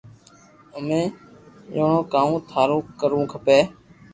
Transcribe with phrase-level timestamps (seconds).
[0.77, 1.01] امي
[1.73, 3.59] جوئو ڪاو ٿارو ڪروو کپي